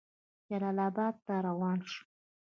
جلال 0.47 0.77
آباد 0.87 1.15
ته 1.25 1.33
روان 1.47 1.79
شو. 1.91 2.01